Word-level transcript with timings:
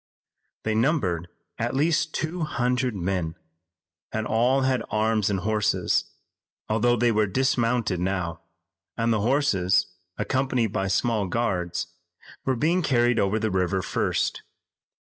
They 0.63 0.73
numbered 0.73 1.27
at 1.59 1.75
least 1.75 2.11
two 2.15 2.41
hundred 2.41 2.95
men, 2.95 3.35
and 4.11 4.25
all 4.25 4.61
had 4.61 4.81
arms 4.89 5.29
and 5.29 5.41
horses, 5.41 6.05
although 6.67 6.95
they 6.95 7.11
were 7.11 7.27
dismounted 7.27 7.99
now, 7.99 8.41
and 8.97 9.13
the 9.13 9.21
horses, 9.21 9.85
accompanied 10.17 10.73
by 10.73 10.87
small 10.87 11.27
guards, 11.27 11.85
were 12.45 12.55
being 12.55 12.81
carried 12.81 13.19
over 13.19 13.37
the 13.37 13.51
river 13.51 13.83
first. 13.83 14.41